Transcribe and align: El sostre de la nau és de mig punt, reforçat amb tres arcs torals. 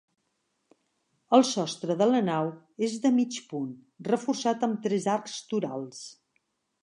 El 1.37 1.43
sostre 1.49 1.97
de 1.99 2.07
la 2.11 2.21
nau 2.29 2.47
és 2.89 2.97
de 3.05 3.11
mig 3.19 3.37
punt, 3.51 3.69
reforçat 4.09 4.67
amb 4.69 4.83
tres 4.87 5.09
arcs 5.17 5.37
torals. 5.53 6.01